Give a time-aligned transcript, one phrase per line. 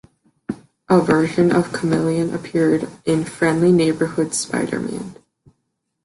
[0.89, 5.13] A version of Chameleon appeared in "Friendly Neighborhood Spider-Man".